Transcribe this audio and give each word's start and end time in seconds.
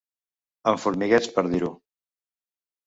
Amb 0.71 0.81
formigueig 0.85 1.31
per 1.37 1.47
dir-ho. 1.53 1.73